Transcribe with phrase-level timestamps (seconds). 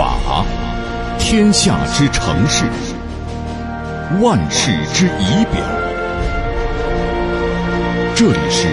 [0.00, 0.46] 法，
[1.18, 2.64] 天下之城市，
[4.22, 5.62] 万世之仪表。
[8.16, 8.66] 这里是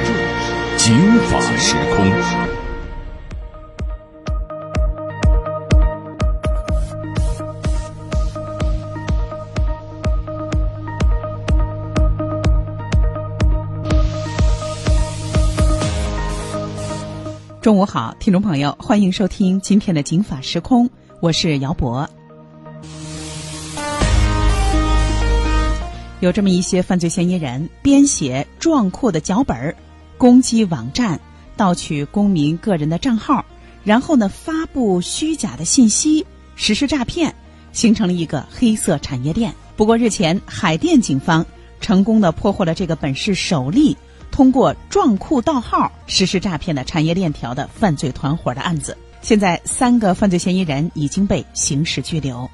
[0.78, 0.96] 警
[1.30, 2.06] 法时空。
[17.62, 20.88] 中午好，听众朋友，欢迎收听今天的《警法时空》，
[21.20, 22.08] 我是姚博。
[26.20, 29.76] 有这么一些犯罪嫌疑人编写撞库的脚本，
[30.16, 31.20] 攻击网站，
[31.56, 33.44] 盗取公民个人的账号，
[33.84, 36.24] 然后呢发布虚假的信息，
[36.56, 37.34] 实施诈骗，
[37.72, 39.52] 形成了一个黑色产业链。
[39.76, 41.44] 不过日前，海淀警方
[41.82, 43.98] 成功的破获了这个本市首例。
[44.30, 48.96] 通过撞库盗号实施诈骗的产业链条的犯罪团伙的案子，
[49.28, 52.50] 现在三个犯罪嫌疑人已经被刑事拘留。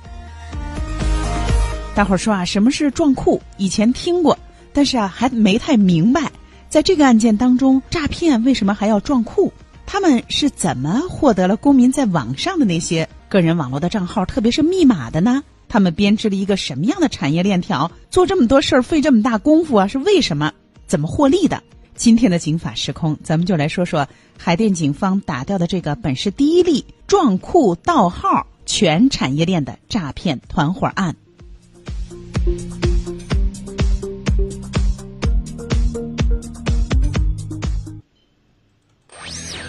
[1.94, 3.40] 大伙儿说啊，什么是撞库？
[3.57, 4.35] 以前听过，
[4.74, 6.32] 但是啊还没太明白，
[6.70, 9.54] 在这个案件当中，诈骗为什么还要撞库？
[9.85, 15.43] 他们是怎么获得了公民在网上的那些个人网络的账号，特别是密码的呢？
[15.70, 17.91] 他们编织了一个什么样的产业链条？
[18.10, 20.52] 做这么多事儿，费这么大功夫啊，是为什么？
[20.87, 21.62] 怎么获利的？
[21.96, 31.16] 今天的警法时空，咱们就来说说海淀警方打掉的这个本市第一例撞库盗号全产业链的诈骗团伙案。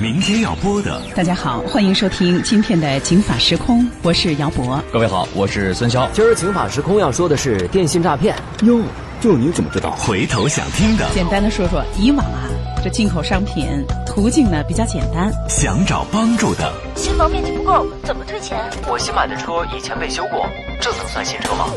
[0.00, 4.83] 明天要播的，大家好，欢迎收听今天的警法时空，我是姚博。
[4.92, 6.11] 各位好，我是孙潇。
[6.12, 8.80] 今儿警法时空要说的是电信诈骗哟。
[9.25, 9.91] 就你怎么知道？
[9.92, 12.44] 回头想听的，简单的说说，以往啊，
[12.84, 13.67] 这进口商品
[14.05, 15.33] 途径呢比较简单。
[15.48, 18.58] 想找帮助的，新房面积不够，怎么退钱？
[18.86, 20.47] 我新买的车以前被修过，
[20.78, 21.70] 这能算新车吗？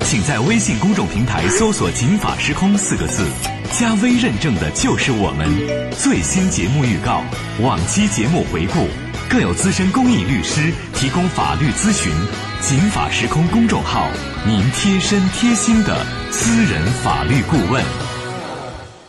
[0.00, 3.24] 请在微信公众平台搜索“警法时空”四个字，
[3.78, 5.48] 加微认证的就是我们。
[5.92, 7.22] 最新节目预告、
[7.62, 8.88] 往期节目回顾，
[9.28, 12.10] 更有资深公益律师提供法律咨询。
[12.60, 14.06] 警法时空公众号，
[14.46, 16.04] 您贴身贴心的。
[16.30, 17.82] 私人法律顾问，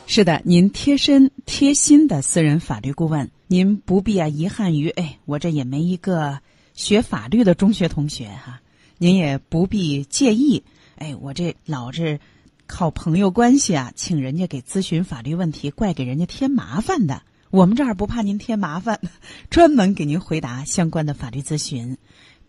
[0.08, 6.40] 是的，您贴身贴心的私人法律顾问，您不必啊遗憾于哎，我这也没一个
[6.74, 8.62] 学法律的中学同学哈，
[8.98, 10.64] 您也不必介意
[10.96, 12.20] 哎，我这老是
[12.68, 17.22] 靠朋友关系啊，请人家给咨询法律问题，怪给人家添麻烦的。
[17.52, 19.02] 我们这儿不怕您添麻烦，
[19.52, 21.98] 专门给您回答相关的法律咨询。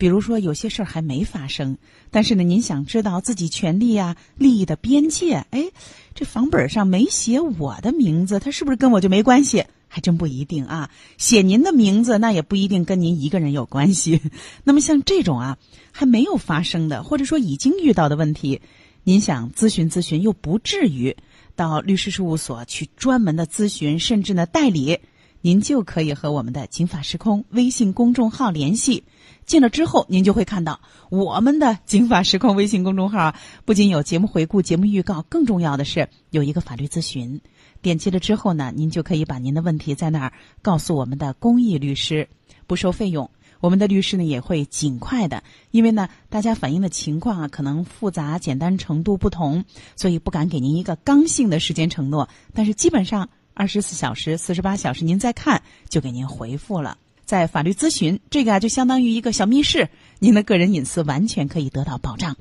[0.03, 1.79] 比如说，有些事儿还没发生，
[2.11, 5.71] 但是呢，您想知道自己权利啊、利益的边界，哎，
[6.13, 9.65] 这房本上没写我的名字，它是不是跟我就没关系？
[9.87, 10.91] 还真不一定啊。
[11.19, 14.21] 写您的名字，那也不一定跟您一个人有关系。
[14.65, 15.57] 那么像这种啊，
[15.93, 18.61] 还没有发生的，或者说已经遇到的问题，
[19.05, 21.17] 您想咨询咨询，又不至于
[21.55, 24.99] 到律师事务所去专门的咨询，甚至呢代理。
[25.45, 29.03] 您就可以和我们的“警法时空”微信公众号联系，
[29.45, 30.81] 进了之后，您就会看到
[31.11, 37.41] 我们的“警法时空”微信公众号不仅有节目回顾、节目预告，更重要的是有一个法律咨询。
[37.81, 40.33] 点击了之后呢，您就可以把您的问题在那儿
[40.63, 42.29] 告诉我们的公益律师，
[42.69, 43.29] 不收费用。
[43.59, 45.43] 我们的律师呢也会尽快的，
[45.73, 49.65] 因为呢大家反映的情况啊可能复杂、简单程度不同，
[49.97, 53.29] 所以不敢给您一个刚性的时间承诺，但是基本上。
[53.55, 56.99] 二十四小时、四十八小时，您再看就给您回复了。
[57.25, 62.37] 在法律咨询这个啊，就相当于一个小密室，您的个人隐私完全可以得到保障。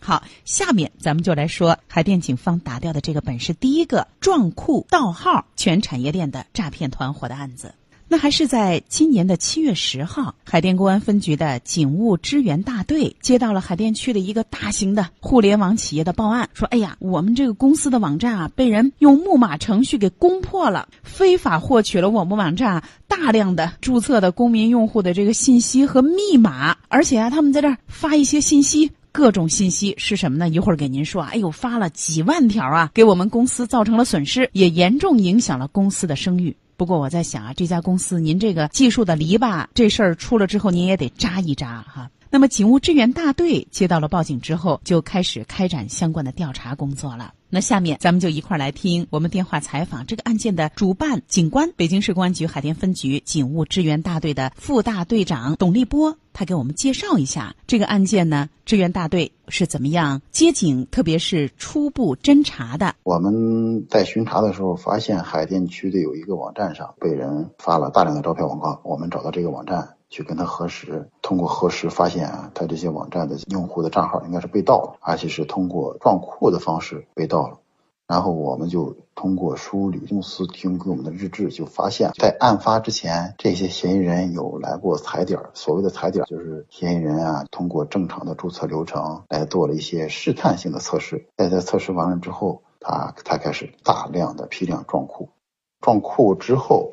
[0.00, 7.74] 好，下面咱们就来说海淀警方打掉的这个本市第一个撞库盗号全产业链的诈骗团伙的案子。
[8.06, 30.48] 那还是在今年的七月十号，海淀公安分局的警务支援大队接到了海淀区的一个大型的互联网企业的报案，说：“哎呀，我们这个公司的网站啊，被人用木马程序给攻破了，非法获取了我们网站大量的注册的公民用户的这个信息和密码，而且啊，他们在这儿发一些信息，各种信息是什么呢？
[30.48, 31.30] 一会儿给您说啊。
[31.32, 42.10] 哎呦，发了几万条啊，给我们公司造成了损失，也严重影响了公司的声誉。”不过我在想啊，这家公司您这个技术的篱笆，这事儿出了之后，您也得扎一扎哈。
[42.30, 47.32] 那么警务支援大队接到了报警之后，就开始开展相关的调查工作了。
[47.54, 62.92] 那下面咱们就一块儿来听我们电话采访这个案件的主办警官，北京市公安局海淀分局警务支援大队的副大队长董立波，他给我们介绍一下这个案件呢，支援大队是怎么样接警，特别是初步侦查的。
[63.04, 69.90] 我们在巡查的时候，发现海淀区的有一个网站上被人发了大量的招嫖广告，我们找到这个网站。
[70.14, 77.58] 去跟他核实，通过核实发现啊，他这些网站的用户的账号应该是被盗了，而且是通过撞库的方式被盗了。
[78.06, 85.40] 然后我们就通过梳理公司提供给我们的日志，就发现，在案发之前，这些嫌疑人有来过踩点。
[85.52, 91.26] 所谓的踩点，就是嫌疑人啊，通过正常的注册流程来做了一些试探性的测试。
[91.36, 95.30] 在他测试完了之后，他才开始大量的批量撞库。
[95.80, 96.92] 撞库之后。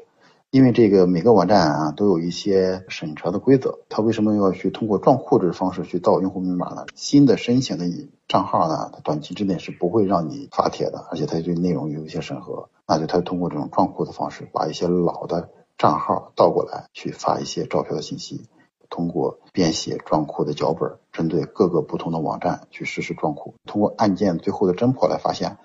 [0.52, 6.88] 因为这个每个网站啊都有一些审查的规则，他为什么要去通过撞库这方式去盗用户密码呢？
[6.94, 7.86] 新的申请的
[8.28, 18.50] 账号呢，它短期之内是不会让你发帖的，而且它对内容有一些审核，那就他通过这种撞库的方式，把一些老的账号倒过来去发一些照片的信息，
[18.90, 25.58] 通过编写撞库的脚本，针对各个不同的网站去实施撞库，通过案件最后的侦破来发现。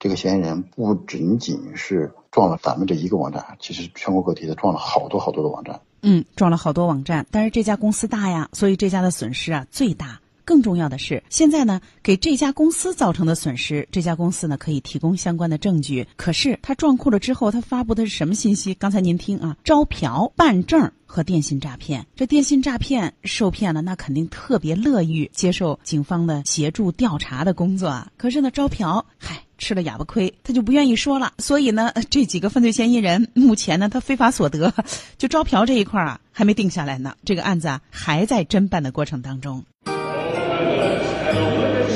[0.00, 5.78] 这个嫌疑人不仅仅是撞了咱们这一个网站，其实全国各地的撞了好多好多的网站。
[6.00, 10.18] 嗯，撞了好多网站，但是这家公司大呀，所以这家的损失啊最大。
[10.42, 16.08] 更重要的是，现在呢，给这家公司造成的损失，这家公司呢可以提供相关的证据。
[16.16, 18.72] 可是他撞库了之后，他发布的是什么信息？
[18.74, 22.04] 刚才您听啊，招嫖、办证和电信诈骗。
[22.16, 28.10] 这电信诈骗受骗了，那肯定特别乐于接受警方的协助调查的工作啊。
[28.16, 29.44] 可是呢，招嫖，嗨。
[29.60, 31.32] 吃了哑巴亏，他就不愿意说了。
[31.38, 34.72] 所以呢，这几个犯罪嫌疑人目前呢，他非法所得
[35.18, 37.14] 就招嫖这一块啊，还没定下来呢。
[37.24, 39.62] 这个案子啊，还在侦办的过程当中。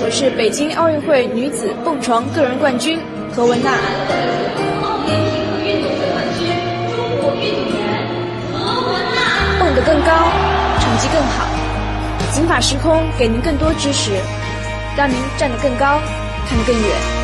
[0.06, 3.00] 我是北京奥运会女子蹦床个人冠军
[3.32, 3.72] 何文娜。
[9.58, 10.12] 蹦得更高，
[10.78, 11.49] 成绩更好。
[12.32, 14.10] 警法时空给您更多知识，
[14.96, 15.99] 让您站得更高，
[16.46, 17.24] 看得更远。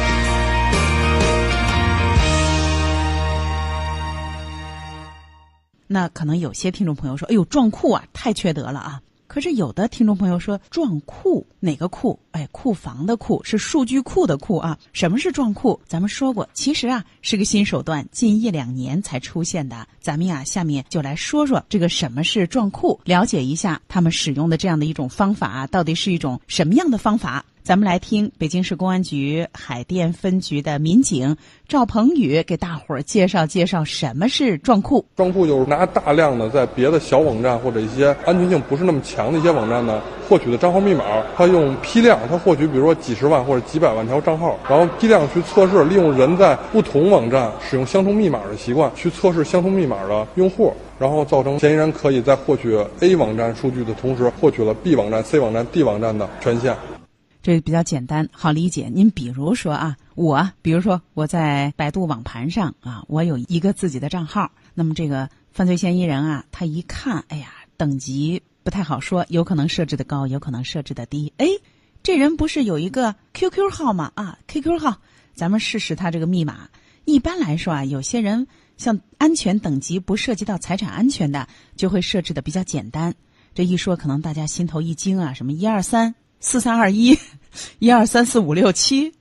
[5.92, 12.16] 那可能有些听众朋友说：“哎呦，撞库啊，太缺德了啊！”可是有的听众朋友说：“撞库哪个库？
[12.30, 14.78] 哎，库房的库是数据库的库啊。
[14.92, 15.80] 什么是撞库？
[15.88, 19.84] 咱们说过，其实啊是个新手段，近一两年才出现的。
[20.00, 31.36] 咱们呀，下面就来说说这个什么是撞库，了解一下他们使用的这样的一种方法到底是一种什么样的方法。”咱们来听北京市公安局海淀分局的民警
[31.68, 35.04] 赵鹏宇给大伙儿介绍介绍什么是撞库。
[35.14, 41.04] 撞库就是拿大量的在别的小网站或者一些安全性不是那么强的一些网站呢获取的账号密码，
[41.36, 56.74] 他用批量，他获取比如说几十万或者几百万条账号，然后批量去测试，利用人在不同网站使用相同密码的习惯去测试相同密码的用户，然后造成嫌疑人可以在获取 A 网站数据的同时，获取了 B 网站、C 网站、D 网站的权限。
[57.42, 58.90] 这比较简单，好理解。
[58.92, 64.50] 您比如说啊，我比如说我在百度网盘上啊，我有一个自己的账号。
[64.74, 67.48] 那么这个犯罪嫌疑人啊，他一看，哎呀，
[67.78, 71.32] 等级不太好说，有可能设置的高，有可能设置的低。
[71.38, 71.46] 哎，
[72.02, 74.12] 这人不是有一个 QQ 号吗？
[74.14, 74.98] 啊，QQ 号，
[75.34, 76.68] 咱们试试他这个密码。
[77.06, 78.46] 一般来说啊，有些人
[78.76, 83.14] 像安全等级不涉及到财产安全的，就会设置的比较简单。
[83.54, 86.14] 这一说，可能大家心头一惊啊，什么一二三。
[86.40, 87.16] 四三二一，
[87.78, 89.12] 一二三四五六七，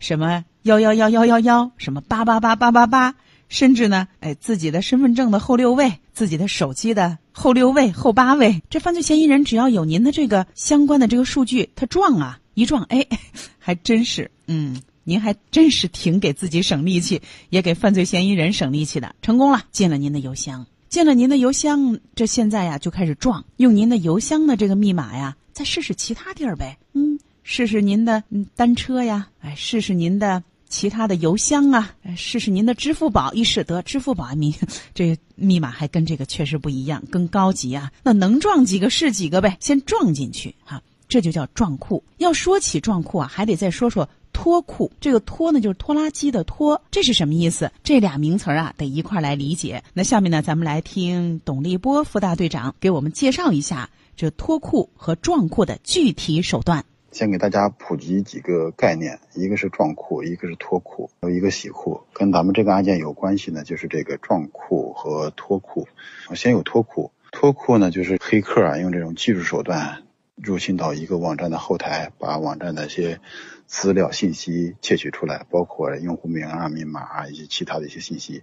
[0.00, 3.14] 什么幺幺幺幺幺幺，什么八八八八八八，
[3.48, 13.06] 甚至呢，哎，自己的身份证的后六位，自己的手机的后六位、后八位，这犯罪嫌疑人只要有您的这个相关的这个数据，他撞啊，一撞，哎，
[13.58, 17.20] 还真是，嗯，您还真是挺给自己省力气，
[17.50, 25.34] 也给犯罪嫌疑人省力气的，成功了，进了您的邮箱，进了您的邮箱，这现在呀就开始撞，用您的邮箱的这个密码呀。
[25.54, 28.22] 再试试其他地儿呗，嗯，试试您的
[28.54, 34.54] 单车呀，哎，试试您的其他的邮箱啊，试试您的支付宝，一试得支付宝密，
[34.92, 37.90] 这密码还跟这个确实不一样，更高级啊。
[38.02, 42.04] 那能撞几个是几个呗，先撞进去哈，这就叫撞库。
[42.18, 44.06] 要说起撞库啊，还得再说说
[44.42, 44.90] 拖库。
[44.98, 47.70] 这个拖呢，就是拖拉机的拖，这是什么意思？
[47.84, 49.84] 这俩名词啊，得一块来理解。
[49.94, 53.88] 那下面呢，咱们来听董立波副大队长给我们介绍一下。
[54.16, 62.00] 这脱库和撞库的具体手段，先给大家普及几个概念，一个是撞库，一个是脱库，有一个洗库。
[62.12, 65.86] 跟咱们这个案件有关系呢，就是这个撞库和脱库。
[66.34, 70.02] 先有脱库，脱库呢就是黑客啊用这种技术手段
[70.34, 73.20] 入侵到一个网站的后台，把网站的一些
[73.66, 78.42] 资料信息窃取出来，包括用户名啊、密码啊以及其他的一些信息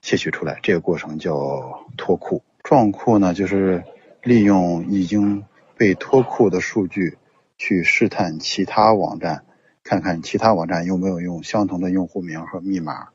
[0.00, 2.42] 窃取出来，这个过程叫脱库。
[2.62, 3.82] 撞库呢就是。
[4.24, 5.44] 利用已经
[5.76, 7.18] 被脱库的数据
[7.58, 9.44] 去试探其他网站，
[9.82, 13.08] 看看其他网站有没有用相同的用户名和密码。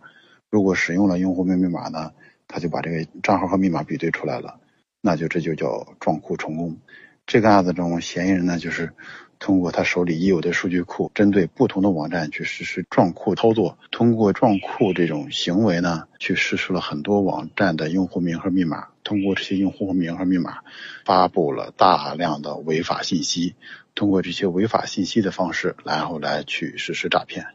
[0.50, 2.12] 如果使用了用户名密码呢，
[2.46, 4.60] 他就把这个账号和密码比对出来了。
[5.00, 6.78] 那就这就叫撞库成功。
[7.26, 8.92] 这个案子中，嫌疑人呢就是
[9.40, 20.60] 通过他手里已有的数据库，针对不同的网站去实施撞库操作，通过撞库这种行为呢，去实施了很多网站的用户名和密码，通过这些用户名和密码，
[21.06, 23.56] 发布了大量的违法信息，
[23.94, 27.46] 通过这些违法信息的方式，然后来去实施诈骗。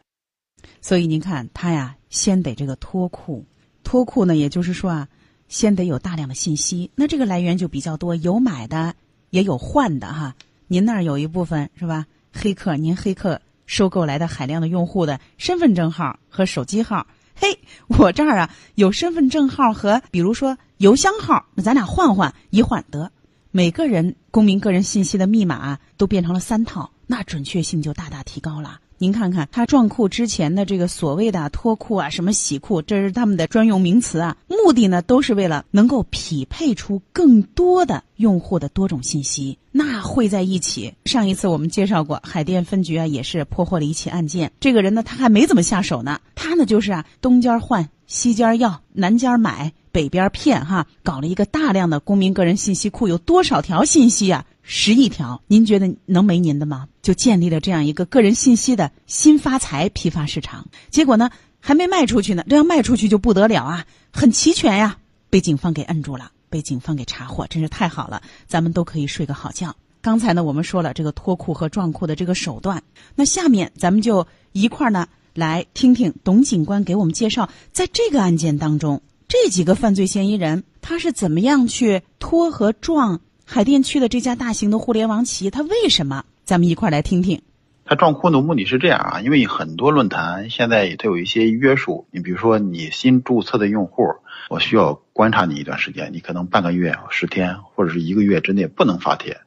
[0.80, 3.44] 所以您看，他呀，先得这个脱库，
[3.82, 5.08] 脱库呢，也就是说啊，
[5.48, 8.94] 先得有大量的信息，那这个来源就比较多，有买的，
[9.30, 10.36] 也有换的哈。
[10.72, 12.06] 您那儿有一部分是吧？
[12.32, 23.12] 黑客，您黑客收购来的海量的用户的身份证号和手机号，嘿，我这儿啊有身份证号和比如说邮箱号，那咱俩换换，一换得，
[23.50, 28.80] 每个人公民个人信息的密码都变成了三套，那准确性就大大提高了。
[29.02, 34.36] 您看看他撞库之前的这个所谓的脱库啊，什么洗库，这是他们的专用名词啊。
[34.46, 40.94] 目的呢，都是为了能够匹配出更多的用户的多种信息，那汇在一起。
[41.04, 44.52] 上一次我们介绍过，海淀分局啊也是破获了一起案件。
[44.60, 54.46] 这个人呢，他还没怎么下手呢，他呢就是啊东家换西家要，南家买北边骗哈，搞了一个大量的公民个人信息库，有多少条信息啊？
[54.74, 56.88] 十亿条，您觉得能没您的吗？
[57.02, 60.66] 就建立了这样一个个人信息的新发财批发市场。
[60.88, 61.28] 结果呢，
[61.60, 64.96] 还没卖出去呢，这要卖出去就不得了啊，很齐全呀，
[65.28, 69.76] 被警方给摁住了，被警方给查获，真是太好了，咱们都可以睡个好觉。
[70.00, 72.82] 刚才呢，我们说了这个脱库和撞库的这个手段，
[73.14, 83.20] 那下面咱们就一块儿呢来听听董警官给我们介绍，在这个案件当中，这几个犯罪嫌疑人他是怎么样去脱和撞。
[83.44, 86.24] 海淀区的这家大型的互联网企业，它为什么？
[86.44, 87.42] 咱们一块儿来听听。
[87.84, 94.04] 它撞库的目的是这样啊，因为很多论坛现在它有一些约束，你比如说你新注册的用户，
[94.48, 99.40] 我需要观察你一段时间，你可能半个月、十天或者是一个月之内不能发帖，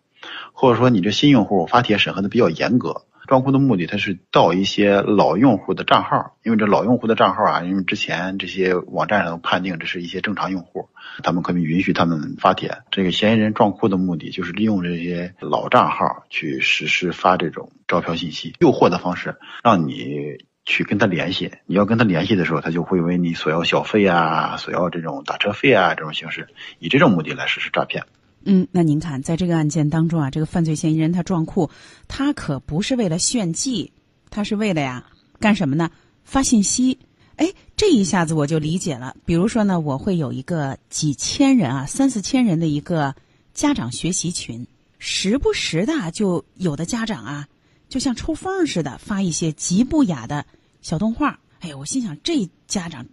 [0.53, 3.03] 或者说你这新用户发帖审核的比较严格。
[3.27, 10.89] 撞库的目的，它是盗一些老用户的账号，因为这老用户的账号啊，因为之前这些网站上判定这是一些正常用户，
[11.23, 12.77] 他们可以允许他们发帖。
[12.91, 21.51] 这个嫌疑人撞库的目的，就是利用这些老账号去实施发这种招嫖信息，诱惑的方式，让你去跟他联系。
[21.65, 26.47] 你要跟他联系的时候，他就会为你索要小费啊，索要这种打车费啊这种形式，
[26.79, 28.03] 以这种目的来实施诈骗。
[28.45, 31.69] 嗯，那您看，在这个案件当中啊，这个犯罪嫌疑人他撞库，
[32.07, 33.91] 他可不是为了炫技，
[34.29, 35.03] 他是为了呀
[35.39, 35.89] 干什么呢？
[36.23, 36.97] 发信息。
[37.37, 39.15] 哎，这一下子我就理解了。
[39.25, 43.13] 比如说呢，我会有一个几千人啊，三四千人的一个
[43.53, 44.65] 家长学习群，
[44.99, 47.47] 时不时的就有的家长啊，
[47.89, 50.45] 就像抽风似的发一些极不雅的
[50.81, 51.39] 小动画。
[51.59, 53.05] 哎呀，我心想这家长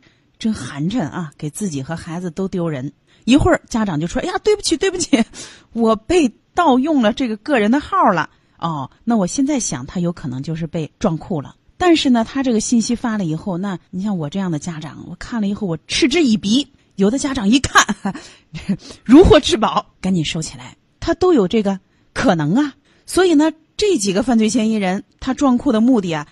[0.42, 2.92] 真寒碜啊，给自己和孩子都丢人。
[3.26, 5.24] 一会儿家长就说：“哎呀，对不起，对不起，
[5.72, 11.54] 我被盗用了这个个人的号了。”哦，那我现在想，他有可能就是被撞库了。
[11.76, 16.66] 但是呢，他这个信息发了以后，那你像我这样的家长，我看了以后我嗤之以鼻。
[16.96, 17.86] 有的家长一看，
[19.04, 20.76] 如获至宝，赶紧收起来。
[20.98, 21.78] 他都有这个
[22.12, 22.74] 可能啊。
[23.06, 26.26] 所以呢，这几个犯罪嫌疑人他撞库的目的啊，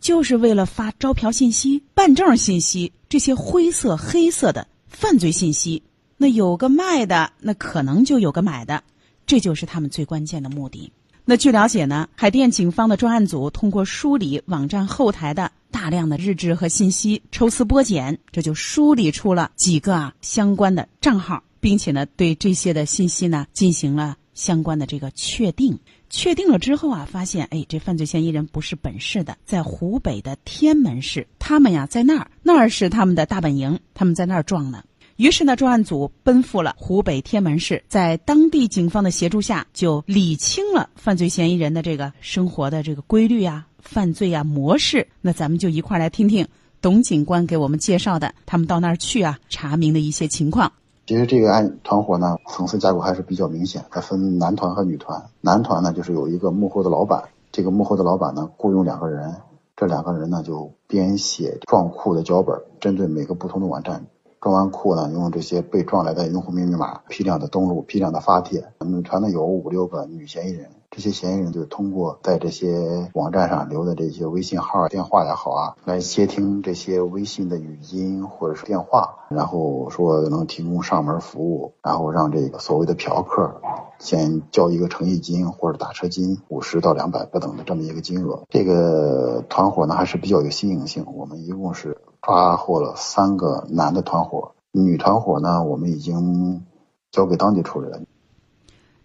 [0.00, 5.82] 就是为了发招嫖信息、办证信息这些灰色、黑色的犯罪信息。
[6.16, 8.82] 那有个卖的，那可能就有个买的，
[9.26, 10.90] 这就是他们最关键的目的。
[11.24, 25.78] 那据了解呢，海淀警方的专案组通过梳理网站后台的大量的日志和信息，抽丝剥茧，这就梳理出了几个啊相关的账号，并且呢，对这些的信息呢进行了相关的这个确定。
[26.10, 34.82] 确定了之后啊，发现哎，这犯罪嫌疑人不是本市的，在湖北的天门市，他们呀在那儿，那儿是他们的大本营，他们在那儿撞呢。
[35.16, 45.06] 于是呢，专案组奔赴了湖北天门市，在当地警方的协助下，就理清了犯罪嫌疑人的这个生活的这个规律啊、犯罪啊模式。
[45.20, 46.46] 那咱们就一块来听听
[46.80, 50.72] 董警官给我们介绍的，他们到那儿去啊查明的一些情况。
[51.10, 55.24] 其实这个案团伙呢，层次架构还是比较明显，它分男团和女团。
[55.40, 59.34] 男团呢，就是有一个幕后的老板，这个幕后的老板呢，雇佣两个人，
[59.74, 64.06] 这两个人呢就编写撞库的脚本，针对每个不同的网站。
[64.40, 68.68] 撞完库呢，用这些被撞来的用户名密码批量的登录、批量的发帖。
[68.78, 83.60] 女团呢有五六个女嫌疑人，这些嫌疑人就是通过在这些网站上留的这些微信号、电话也好啊，来接听这些微信的语音或者是电话，然后说能提供上门服务，然后让这个所谓的嫖客
[83.98, 88.42] 先交一个诚意金或者打车金五十到两百不等的这么一个金额。
[88.48, 91.96] 这个团伙呢还是比较有新颖性，我们一共是。
[92.22, 96.66] 抓获了三个男的团伙，女团伙呢，我们已经
[97.10, 97.98] 交给当地处理了。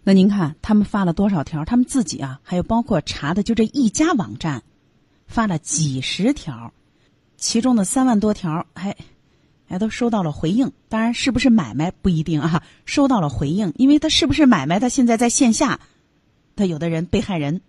[0.08, 1.64] 那您看他们发了多少条？
[1.64, 4.62] 他们自己啊，还有包括查的就这一家网站，
[5.26, 6.72] 发了几十条，
[7.36, 8.96] 其中的三万多条还
[9.66, 10.70] 还都收到了回应。
[10.88, 15.80] 当然是不是买卖不一定啊， 收到了回应，因为他是不是买卖，他现在在线下，
[16.54, 17.60] 他有的人被害人，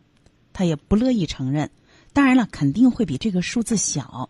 [0.53, 1.67] 他也不乐意承认。
[2.13, 4.29] 当然了，肯定会比这个数字小。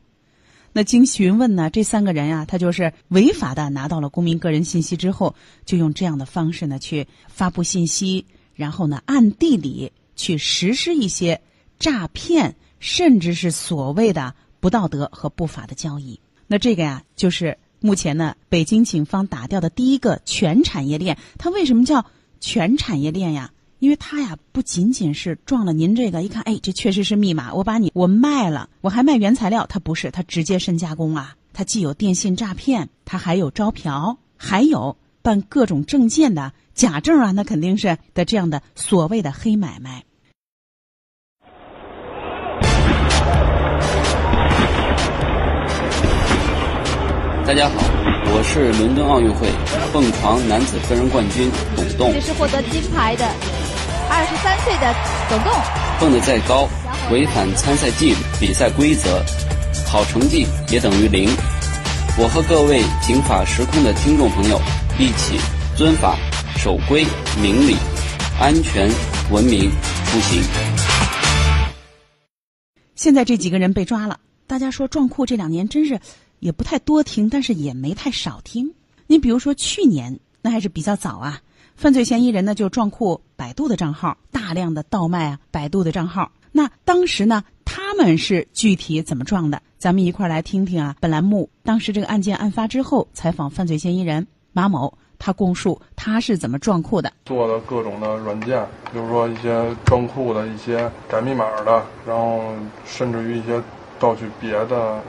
[0.73, 11.41] 那经询问呢，这三个人呀，他就是违法的拿到了公民个人信息之后，就用这样的方式呢去发布信息，然后呢暗地里去实施一些
[11.79, 16.19] 诈骗，甚至是所谓的不道德和不法的交易。
[16.45, 21.17] 那这个呀，就是目前呢北京警方打掉的第一个全产业链。
[21.39, 22.05] 它为什么叫
[22.39, 23.51] 全产业链呀？
[23.79, 40.03] 因为他呀，不仅仅是撞了您这个，一看，哎，这确实是密码，我把你我卖了，我还卖原材料，他不是，他直接深加工啊，他既有电信诈骗，他还有招嫖，还有办各种证件的假证啊，那肯定是的这样的所谓的黑买卖。
[47.45, 47.75] 大家好，
[48.33, 49.47] 我是伦敦奥运会
[49.93, 53.23] 蹦床男子个人冠军董栋，这是获得金牌的。
[54.09, 54.95] 二十三岁的
[55.29, 55.53] 董栋，
[55.99, 56.67] 蹦得再高，
[57.11, 59.21] 违反参赛纪律、比赛规则，
[59.85, 61.29] 好成绩也等于零。
[62.17, 64.59] 我和各位警法时空的听众朋友
[64.97, 65.37] 一起
[65.75, 66.15] 遵法、
[66.57, 67.05] 守规、
[67.41, 67.75] 明理、
[68.39, 68.89] 安全、
[69.29, 69.69] 文明
[70.05, 70.41] 出行。
[72.95, 75.99] 现在这几个人被抓了，大家说撞库这两年真是
[76.39, 78.71] 也不太多听，但是也没太少听。
[79.05, 81.41] 你比如说去年，那还是比较早啊。
[81.77, 86.31] 犯罪嫌疑人呢就撞库百度的账号，大量的盗卖啊百度的账号。
[86.51, 89.61] 那当时呢他们是具体怎么撞的？
[89.77, 90.95] 咱们一块儿来听听啊。
[90.99, 97.13] 本栏目当时这个案件案发之后，采访犯罪嫌疑人马某，他供述他是怎么撞库的。
[97.25, 102.41] 做的各种的软件，比如说一些装库的一些改密码的，然后
[102.87, 103.61] 甚至于一些
[103.99, 104.99] 盗取别的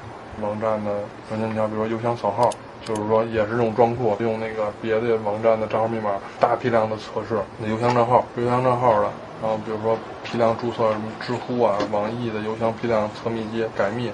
[0.42, 2.50] 网站的软件条，比如说邮箱扫号。
[2.84, 9.10] 就是说，也是用装库，用那个别的网站的账号密码，大批量的测试那邮箱账号、邮箱账号的，
[9.42, 14.10] 然后比如说批量注册什么知乎啊、网易的邮箱批量测密机改密，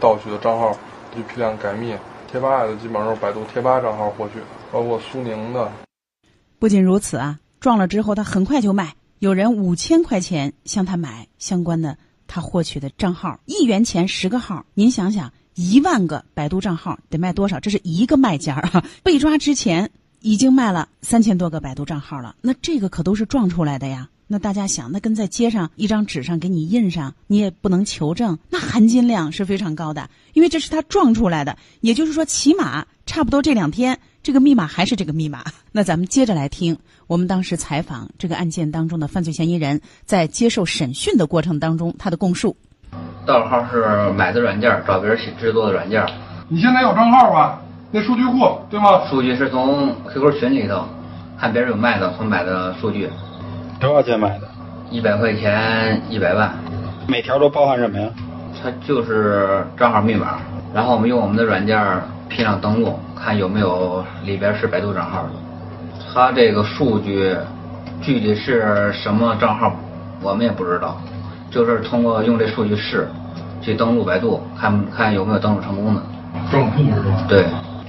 [0.00, 0.72] 盗取的账号
[1.14, 1.94] 就批量改密。
[2.28, 4.34] 贴吧的基本上是百度贴吧账号获取，
[4.72, 5.70] 包括苏宁的。
[6.58, 15.32] 不仅如此啊，撞了之后他很快就卖，有人五千块钱向他买相关的他获取的账号，一元钱十个号，您想想。
[15.56, 17.58] 一万个百度账号得卖多少？
[17.58, 18.84] 这是一个卖家啊！
[19.02, 19.90] 被抓之前
[20.20, 22.36] 已经卖了三千多个百度账号了。
[22.42, 24.08] 那这个可都是撞出来的呀！
[24.28, 31.56] 那大家想，那跟在街上一张纸上给你印上，你也不能求证，那含金量是非常高的，因为这是他撞出来的。
[31.80, 35.44] 也就是说，起码差不多这两天，这个密码还是这个密码。
[35.72, 42.56] 那咱们接着来听我们当时采访这个案件当中的犯罪嫌疑人，在接受审讯的过程当中，他的供述。
[43.26, 46.06] 盗号是买的软件，找别人制作的软件。
[46.48, 47.58] 你现在有账号吧？
[47.90, 49.02] 那数据库对吗？
[49.10, 50.84] 数据是从 QQ 群里头
[51.38, 53.10] 看别人有卖的，从买的数据。
[53.80, 54.48] 多少钱买的？
[54.90, 56.52] 一百块钱，一百万。
[57.08, 58.08] 每条都包含什么呀？
[58.62, 60.38] 它就是账号密码，
[60.72, 61.78] 然后我们用我们的软件
[62.28, 65.30] 批量登录，看有没有里边是百度账号的。
[66.14, 67.36] 它这个数据
[68.00, 69.74] 具体是什么账号，
[70.22, 70.96] 我们也不知道。
[71.50, 73.08] 就是通过用这数据试，
[73.60, 76.02] 去登录百度，看看有没有登录成功的。
[76.52, 77.24] 账户是吧？
[77.28, 77.44] 对，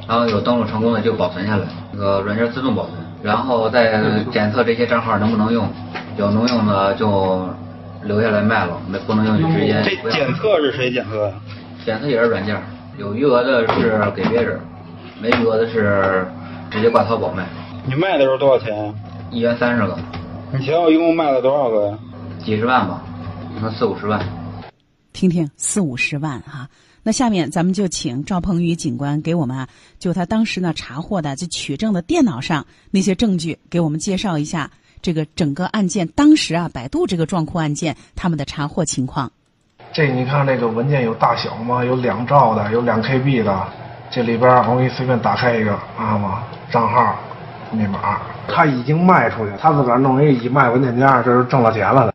[0.08, 5.68] 然后有登录成功的就保存下来，那个软件自动保存，然后再检测这些账号能不能用，
[6.18, 7.48] 有能用的就
[8.04, 9.82] 留下来卖了，没不能用就直接。
[9.84, 11.34] 这检测是谁检测呀？
[11.86, 12.56] 检测也是软件，
[12.98, 14.60] 有余额的是给别人，
[15.22, 16.26] 没余额的是
[16.72, 17.46] 直接挂淘宝卖。
[17.86, 18.94] 你卖的时候多少钱？
[19.30, 19.98] 一元三十个。
[20.52, 21.98] 你前后一共卖了多少个呀？
[22.40, 23.02] 几十万吧。
[23.60, 24.24] 那四五十万，
[25.14, 26.70] 听听四五十万哈。
[27.02, 29.68] 那下面咱们就请赵鹏宇警官给我们啊，
[29.98, 34.70] 就他当时呢查获的这取证的电脑上那些证据，给我们介绍一下
[35.02, 39.32] 这个整个案件当时啊百度这个撞库案件他们的查获情况。
[39.94, 41.84] 这你看那个文件有大小吗？
[41.84, 43.68] 有两兆的，有两 KB 的。
[44.12, 47.18] 这里边我给你随便打开一个啊嘛，账号、
[47.72, 52.14] 密码，他已经卖出去，他自个儿弄一个义卖文件夹，这是挣了钱了的。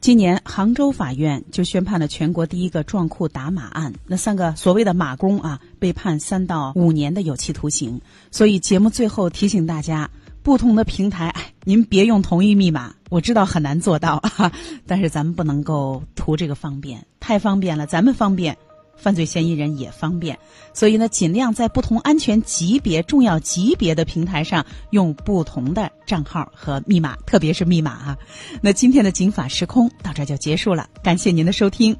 [0.00, 8.00] 今年杭州法院就宣判了全国第一个撞库打码案，那三个所谓的马工啊，被判三到五年的有期徒刑。
[8.30, 10.08] 所以节目最后提醒大家，
[10.42, 11.34] 不同的平台，
[11.64, 12.94] 您别用同一密码。
[13.10, 14.50] 我知道很难做到，啊
[14.86, 18.56] 但是咱们不能够图这个方便，太方便了，咱们方便，
[19.00, 20.38] 犯罪嫌疑人也方便。
[20.72, 28.16] 所以呢，尽量在不同安全级别、重要级别的平台上用不同的账号和密码，特别是密码啊。
[28.60, 31.96] 那今天的《警法时空》到这就结束了，感谢您的收听。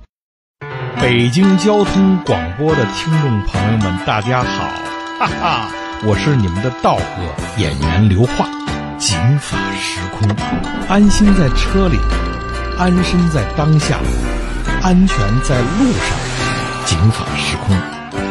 [1.00, 4.68] 北京交通广播的听众朋友们，大家好，
[5.18, 5.72] 哈哈，
[6.04, 8.48] 我是你们的道哥演员刘化。
[8.98, 10.28] 警法时空，
[10.86, 11.96] 安心在车里，
[12.76, 13.98] 安身在当下，
[14.82, 16.29] 安全在路上。
[16.84, 17.76] 警法时空，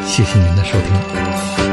[0.06, 1.69] 谢谢您的收听。